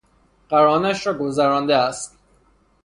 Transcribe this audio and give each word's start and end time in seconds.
قرانش 0.49 1.07
را 1.07 1.17
گذرانده 1.17 1.75
است 1.75 2.17